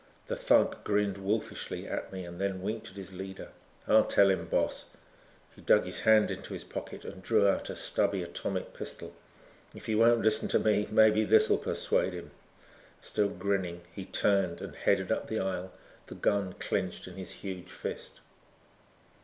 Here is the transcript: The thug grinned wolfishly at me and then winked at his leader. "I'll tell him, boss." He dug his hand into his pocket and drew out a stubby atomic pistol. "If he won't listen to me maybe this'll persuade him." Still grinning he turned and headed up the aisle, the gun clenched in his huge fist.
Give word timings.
The 0.25 0.35
thug 0.35 0.83
grinned 0.83 1.19
wolfishly 1.19 1.87
at 1.87 2.11
me 2.11 2.25
and 2.25 2.41
then 2.41 2.63
winked 2.63 2.87
at 2.89 2.95
his 2.95 3.13
leader. 3.13 3.49
"I'll 3.87 4.03
tell 4.05 4.31
him, 4.31 4.47
boss." 4.47 4.87
He 5.55 5.61
dug 5.61 5.85
his 5.85 5.99
hand 5.99 6.31
into 6.31 6.53
his 6.55 6.63
pocket 6.63 7.05
and 7.05 7.21
drew 7.21 7.47
out 7.47 7.69
a 7.69 7.75
stubby 7.75 8.23
atomic 8.23 8.73
pistol. 8.73 9.13
"If 9.75 9.85
he 9.85 9.93
won't 9.93 10.23
listen 10.23 10.47
to 10.47 10.59
me 10.59 10.87
maybe 10.89 11.23
this'll 11.23 11.59
persuade 11.59 12.13
him." 12.13 12.31
Still 12.99 13.29
grinning 13.29 13.81
he 13.93 14.05
turned 14.05 14.59
and 14.59 14.75
headed 14.75 15.11
up 15.11 15.27
the 15.27 15.39
aisle, 15.39 15.71
the 16.07 16.15
gun 16.15 16.53
clenched 16.53 17.07
in 17.07 17.13
his 17.13 17.29
huge 17.43 17.69
fist. 17.69 18.21